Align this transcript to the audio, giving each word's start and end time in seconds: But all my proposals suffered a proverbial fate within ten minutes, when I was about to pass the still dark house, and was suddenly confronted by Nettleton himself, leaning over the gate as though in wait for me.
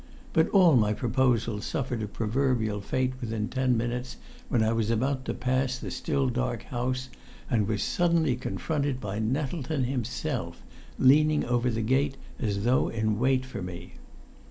But 0.33 0.49
all 0.49 0.75
my 0.77 0.93
proposals 0.93 1.63
suffered 1.63 2.01
a 2.01 2.07
proverbial 2.07 2.81
fate 2.81 3.13
within 3.21 3.49
ten 3.49 3.77
minutes, 3.77 4.17
when 4.49 4.63
I 4.63 4.73
was 4.73 4.89
about 4.89 5.25
to 5.25 5.35
pass 5.35 5.77
the 5.77 5.91
still 5.91 6.27
dark 6.27 6.63
house, 6.63 7.09
and 7.51 7.67
was 7.67 7.83
suddenly 7.83 8.35
confronted 8.35 8.99
by 8.99 9.19
Nettleton 9.19 9.83
himself, 9.83 10.63
leaning 10.97 11.45
over 11.45 11.69
the 11.69 11.83
gate 11.83 12.17
as 12.39 12.63
though 12.63 12.87
in 12.87 13.19
wait 13.19 13.45
for 13.45 13.61
me. 13.61 13.93